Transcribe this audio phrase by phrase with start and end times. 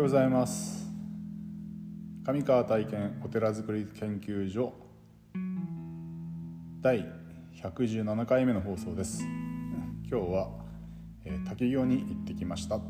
[0.00, 0.88] ようございます。
[2.24, 4.72] 上川体験お寺づくり研究所
[6.80, 7.06] 第
[7.62, 9.22] 117回目の放送です。
[10.10, 10.48] 今日は、
[11.26, 12.80] えー、滝行に行ってきました。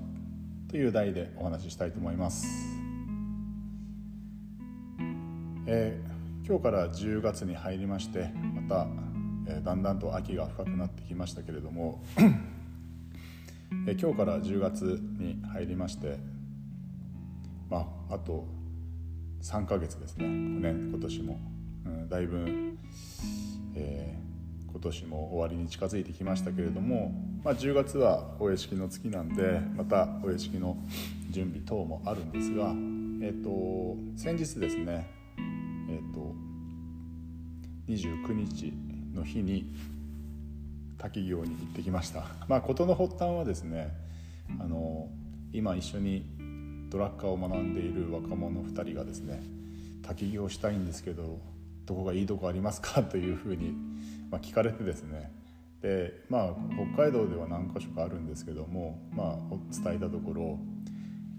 [0.69, 2.47] という題でお話ししたいと思います、
[5.67, 8.87] えー、今日から10月に入りましてまた、
[9.49, 12.05] えー、だんだんと秋が深くなってきましたけれども
[13.89, 16.40] え今日から10月に入りまして
[17.71, 18.47] まああと
[19.43, 20.27] 3ヶ月ですね。
[20.29, 21.41] ね今年も、
[21.87, 22.77] うん、だいぶ、
[23.75, 27.13] えー、今年も終わりに近づいてきましたけれども、
[27.43, 30.77] まあ、10月はお屋敷の月なんでまたお屋敷の
[31.31, 32.73] 準備等もあるんですが、
[33.23, 35.09] えーと、先日ですね、
[35.89, 36.35] えーと、
[37.89, 38.73] 29日
[39.15, 39.75] の日に
[40.99, 42.25] 滝行に行ってきました。
[42.47, 43.91] まあ事の発端はですね
[44.59, 45.09] あの
[45.53, 46.30] 今一緒に
[46.91, 49.43] ドラッカーを学んでいる若者2人がですね
[50.03, 51.39] 滝行したいんですけど
[51.87, 53.03] どこがいいとこありますか？
[53.03, 53.75] というふうに、
[54.31, 55.33] ま、聞かれてですね。
[55.83, 56.55] でまあ
[56.95, 60.59] 北海道では何か所かあるんですけども、まあ、伝えたところ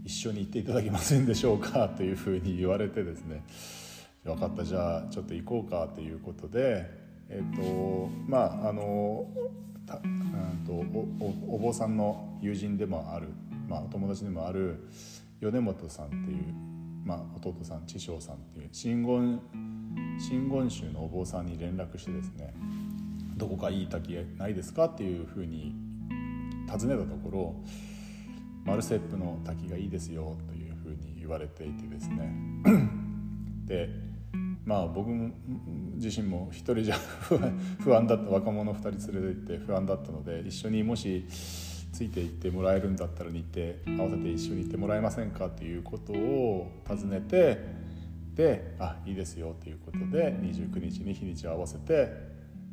[0.03, 1.89] 一緒に行っていただけませんでしょうか？
[1.89, 3.43] というふうに言われてですね。
[4.23, 4.63] 分かった。
[4.63, 5.87] じゃあちょっと行こうか？
[5.93, 6.89] ということで
[7.29, 9.27] えっ、ー、とまああの
[9.85, 13.27] たうんとおお坊さんの友人でもある、
[13.67, 14.87] まあ、お友達でもある
[15.41, 16.53] 米本さんっていう、
[17.03, 19.39] まあ、弟さん知正さんっていう真言
[20.19, 22.53] 真言宗のお坊さんに連絡してですね
[23.35, 25.73] どこかいい滝ないですかっていうふうに
[26.67, 27.55] 尋ねたところ
[28.63, 32.31] マルセップの滝がいいですよというふうに言われていてですね。
[33.65, 33.89] で
[34.63, 35.09] まあ僕
[35.95, 36.95] 自身も一人じゃ
[37.79, 41.25] 不安だった若者2人連れて行って不安だったので一緒にもし
[41.91, 47.59] ついていってもらえるんだったら日程合わせて一緒に行ってもらえませんかということを尋ねて
[48.35, 52.09] であいいですよということで29日に日にちを合わせて、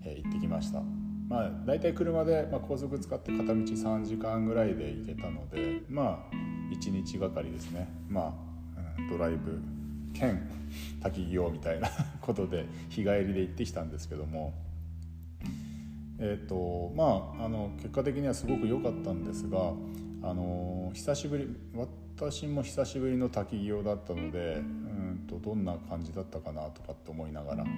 [0.05, 0.81] え行ってきました。
[1.28, 6.34] まあ、大体車で、まあ、高速使って片道3時間ぐらいで行けたのでまあ
[6.73, 8.33] 1日がかりですね、まあ、
[9.11, 9.61] ドライブ
[10.15, 10.49] 兼
[11.03, 11.91] 滝行みたいな
[12.23, 14.55] ことで日帰りで行ってきたんですけども
[16.19, 19.73] え、ー、とまああの結果的にはすごく良かったんですが
[20.23, 21.49] あの久しぶり
[22.17, 27.65] 私も久しぶりの滝行だったのでうんとどんな感じだったかなとかって思いながら。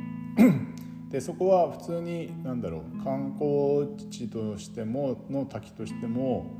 [1.10, 6.54] でそこは普通に何だろう観光地としてもの滝としても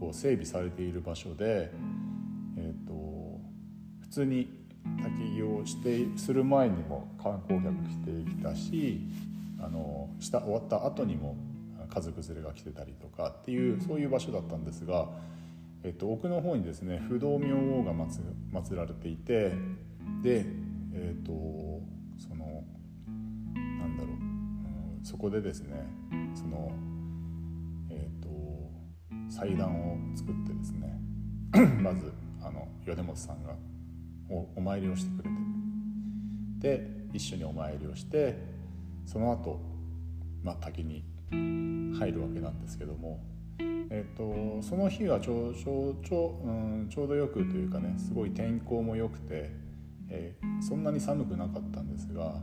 [0.00, 1.70] こう整備されている場所で、
[2.56, 3.20] えーと
[4.00, 4.60] 普通に
[5.02, 9.00] 滝行してする前にも観光客来てきたし
[9.62, 11.36] あのした終わった後にも
[11.92, 15.08] 家族連れが来てたりとかっていうそういう場所だったんですが、
[15.82, 19.52] えっと、奥の方にですね不動明王が祀られていて
[20.22, 20.46] で、
[20.94, 21.32] えっと、
[22.18, 22.64] その
[23.54, 25.84] なんだろう、うん、そこでですね
[26.34, 26.70] その、
[27.90, 28.28] えっと、
[29.28, 31.00] 祭壇を作ってですね
[31.82, 33.54] まずあの米本さんが
[34.28, 35.30] おお参りをしてくれ
[36.60, 38.38] てで一緒にお参りをして
[39.06, 39.60] その後、
[40.42, 43.20] まあ滝に入るわけなんですけども、
[43.92, 49.50] えーと、その日はちょちょちょ,、うん、ちょうどよくというかねすごい天候も良くて、
[50.08, 52.36] えー、そんなに寒くなかったんですが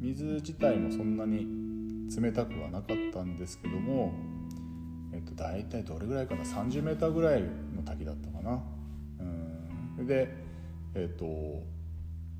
[0.00, 1.46] 水自体もそんなに
[2.14, 4.12] 冷たくはなかったんですけども、
[5.12, 8.62] えーと、大体どれぐらいかな 30m ぐらいの滝だったかな。
[9.98, 10.28] うん、で
[10.94, 11.24] えっ、と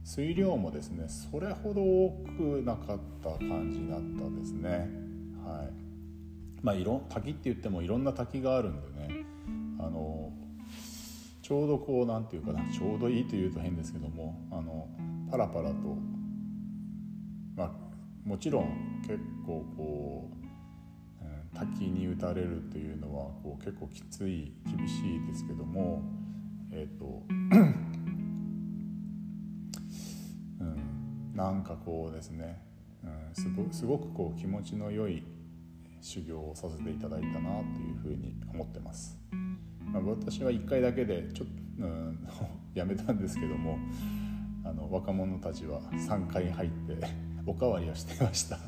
[0.04, 4.88] 水量もですねそれほど多くなかった感じだったですね。
[5.44, 5.84] はい。
[6.62, 9.24] まあいろ滝って言ってもいろんな滝があるんでね
[9.78, 10.32] あの
[11.42, 14.88] ちょうどこう何て言うかなちょうどいいというと変ですけどもあの
[15.30, 15.74] パラパラと
[17.54, 17.70] まあ
[18.26, 20.44] もちろん結構こう
[21.54, 26.02] 滝に打たれるというのはこう結構きつい厳しいですけども
[26.72, 27.22] えっ、ー、と
[31.34, 32.62] なんかこうですね、
[33.02, 35.24] うん、すごすごくこう気持ちの良い
[36.00, 39.18] 修行をさせていただいたなというふうに思ってます。
[39.92, 41.48] まあ、私は1回だけでちょっ
[41.78, 42.28] と、うん、
[42.74, 43.78] やめたんですけども
[44.64, 47.06] あの若者たちは3回入って
[47.46, 48.56] おかわりをしてました。
[48.56, 48.60] っ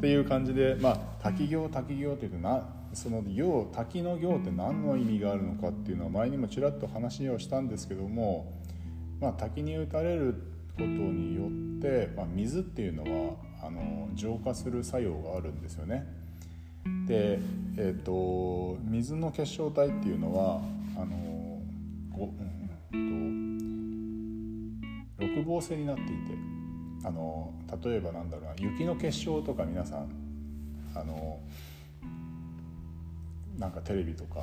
[0.00, 8.60] ていう感じで、まあ、滝行滝行っていうとなその行滝の行って何の意味があるのかっていうのは前にもちらっと話をしたんですけども、
[9.20, 10.49] まあ、滝に打たれる
[10.80, 16.06] ことによって、まあ、水っていうのはあの浄化する作用があるんですよね。
[17.06, 17.38] で、
[17.76, 20.62] えーと、水の結晶体っていうのは
[20.96, 21.60] あの
[22.10, 22.32] こ
[22.92, 24.80] うん、
[25.18, 26.12] と六芒星になっていて
[27.04, 30.08] あの例えばなんだろうな雪の結晶とか皆さん
[30.94, 31.38] あの
[33.58, 34.42] なんかテレビとか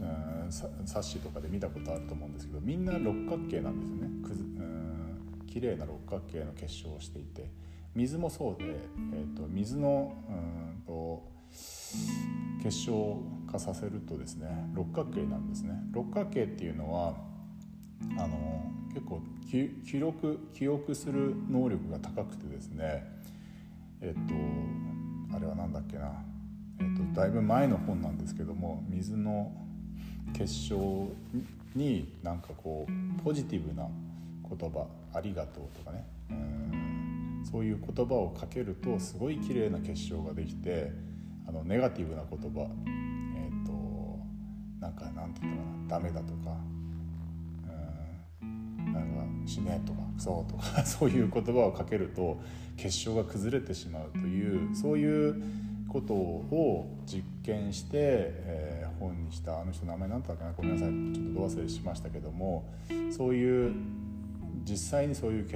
[0.00, 4.77] うん冊子とかで見たことあると思うんですけどみんな六角形なんですよねくずうん
[5.58, 7.50] 綺麗な六角形の結晶をしていて
[7.94, 11.24] 水もそうで、えーと、水のうんと
[12.62, 13.20] 結晶
[13.50, 15.74] 化させるとですね六角形なんですね。
[15.90, 17.16] 六角形っていうのは
[18.16, 19.20] あの結構
[19.50, 23.04] 記録記憶する能力が高くてですね
[24.00, 26.12] えっ、とあれは何だっけな
[26.80, 29.50] えーと、だいぶ前の本なんですけども水の
[30.32, 31.08] 結晶
[31.74, 33.88] になんかこうポジティブな
[34.48, 36.04] 言葉「ありがとう」とかね。
[36.30, 37.42] うん。
[37.44, 40.92] そういう言葉をかけるとすごい綺麗な結晶ができて
[41.46, 44.18] あのネガティブな言葉えっ、ー、と
[44.80, 46.56] なんかなんて言ったかな「ダメだ」とか
[48.42, 48.92] 「うん。
[48.92, 52.38] なんか死ね」とか「クソ」とか そういう言葉をかけると
[52.76, 55.42] 結晶が崩れてしまうというそういう
[55.88, 62.68] ことを実験して、えー、本にしたあの人の名前何だったかなごめんなさいちょっとど忘れしましたけども
[63.10, 63.74] そういう
[64.68, 65.46] 実際にそういう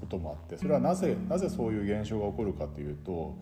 [0.00, 3.34] こともあってそれはなぜなぜそういう現象が起こるかというと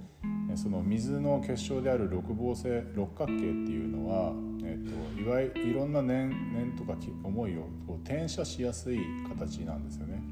[0.55, 4.33] その水の結晶である六芒星六角形っていうのは、
[4.65, 10.23] えーと、いわゆるいろんな念念とか思いをこう転写しやすい形なんですよね。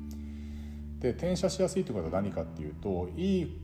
[0.98, 3.62] で転写しやすいということは何かっていうといい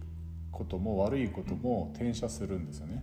[0.50, 3.02] ことも悪いことも転写するんですよね。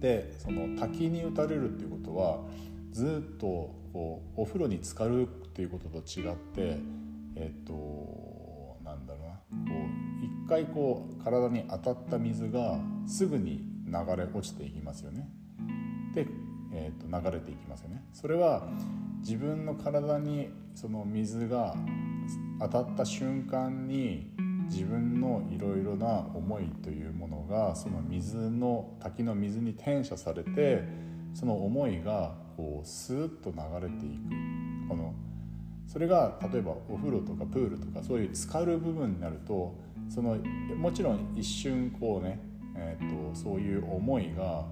[0.00, 2.40] でその滝に打たれるっていうことは
[2.90, 3.46] ずっと
[3.92, 6.78] こうお風呂に浸かるっていうことと違って
[7.40, 9.78] えっ、となんだろうなこ
[10.22, 15.28] う一回こう体に当たった水がすぐに流れ落ちていきますよね。
[16.14, 16.26] で、
[16.72, 18.04] えー、と流れていきますよね。
[18.12, 18.68] それは
[19.20, 21.74] 自分の体にその水が
[22.60, 24.30] 当たった瞬間に
[24.68, 30.84] 自分のいろいろな思いというものがその水の滝の水に転写されて
[31.34, 35.14] その思いがこうスーッと流れていくこの
[35.90, 39.74] それが例えばお風呂とかプールとかそういう浸かる部分になると
[40.08, 40.36] その
[40.76, 42.38] もちろん一瞬こうね、
[42.76, 44.66] えーと、そういう思いが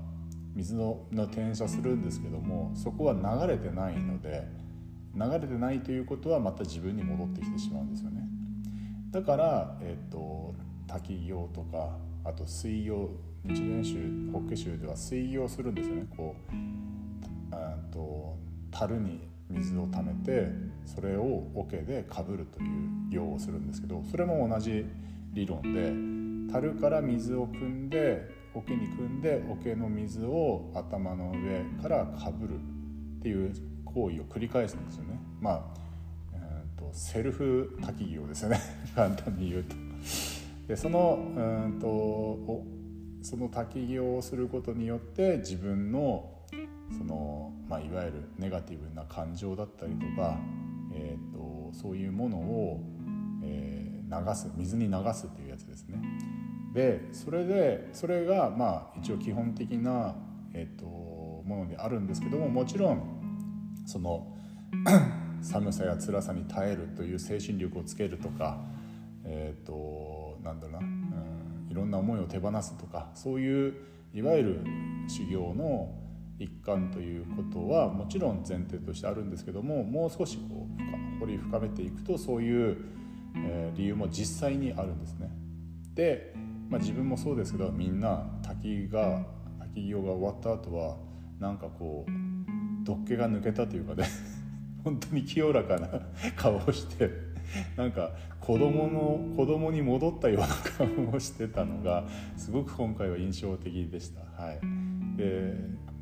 [0.55, 4.47] 水のの転写するんですけどもそこは流れてないので
[5.17, 8.23] 流れてないということはまた自分に戻ってきてしまうんですよね。
[9.11, 10.55] だから、えーと、
[10.87, 13.11] 滝行とかあと水行
[13.45, 18.37] 日蓮宗法華宗では水行するんですよねこうあと
[18.71, 20.49] 樽に水をためて
[20.85, 24.85] それを桶でかぶるという行をするんですけどそれも同じ
[25.33, 33.53] 理論で樽から水を汲んで桶に汲んで桶の水を頭の上からかぶるっていう
[33.85, 35.21] 行為を繰り返すんですよね。
[35.41, 35.79] まあ
[36.93, 38.61] セルフ滝行ですよね
[38.97, 39.77] 簡単に言うと。
[40.67, 42.65] でそのうんと
[43.23, 46.38] その滝行をすることによって自分の
[46.97, 50.39] その、まあ、いわゆるネガティブな感情だったりとか、
[50.95, 52.81] えーと、そういうものを、
[53.43, 56.01] えー、流す水に流すっていうやつですね。
[56.75, 60.15] でそれでそれがまあ一応基本的な、
[60.53, 61.19] えーと
[61.49, 63.03] ものであるんですけどももちろん
[63.87, 64.37] その
[65.41, 68.59] 寒さや辛さに耐えるという精神力をつけるとか、
[69.25, 73.75] えーと、なんだろうな、うん、いろんな思いを手放すとかそういう
[74.13, 74.61] いわゆる
[75.09, 75.95] 修行の
[76.39, 82.77] 一環ということはもちろん前提としてあるんですけどももう少しこう掘り深めていくとそういう、
[83.37, 85.31] え、理由も実際にあるんですね。
[85.95, 86.33] で、
[86.69, 89.27] まあ、自分もそうですけどみんな滝が
[89.59, 90.97] 滝行が終わった後は
[91.41, 94.05] なんかこうどっけが抜けたというかね
[94.85, 95.89] 本当に清らかな
[96.37, 97.11] 顔をして
[97.77, 104.21] なんか子供の子供に戻ったような顔をしてたのがすごく今回は印象的でした。
[104.43, 104.61] はい、
[105.17, 105.55] で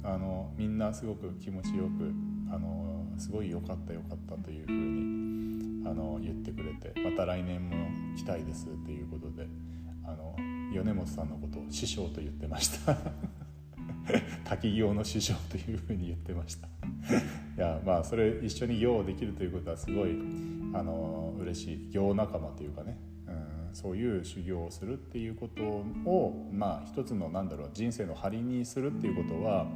[0.07, 2.13] あのみんなすごく気持ちよく
[2.53, 7.77] あのすごい良かった良かったというふうにあの言ってくれてまた来年も
[8.17, 9.49] 来たいですっていうことで
[10.05, 10.37] あの
[10.73, 12.97] 米本さんのことを師匠と言ってました。
[14.45, 16.69] 滝行の師匠というふうに言ってました。
[16.69, 16.71] い
[17.57, 20.11] やまあそれ一緒に行できるということはすごい
[20.73, 21.91] あの嬉しい。
[21.91, 22.99] 行仲間というかね、
[23.77, 29.67] そういう修行をするっていうことをまあ一つのなんだろう人生の張りにするっていうことは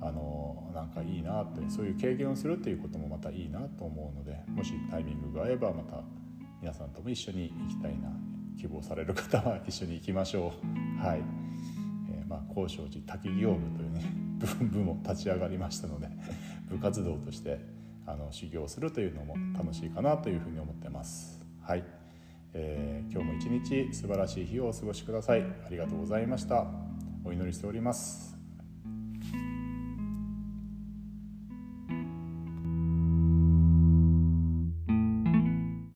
[0.00, 6.04] あのなんかいいなってそういう経験をするっていうこともまたいいなと思うのでもしタイミングが合えばまた
[6.62, 8.10] 皆さんとも一緒に行きたいな
[8.60, 11.02] 希望される方は一緒に行きましょう。
[11.04, 11.20] はい
[12.12, 14.04] えまあ、高尚寺滝行部というね
[14.70, 16.08] 部門立ち上がりましたので
[16.70, 17.58] 部活動として
[18.06, 21.44] あの修行するというのも楽しいかなというふうに思ってます。
[21.60, 21.82] はい、
[22.54, 25.42] えー、今日も一日素晴らしい日をお過ごしください。
[25.42, 26.66] ありがとうございました。
[27.24, 28.35] お祈りしております。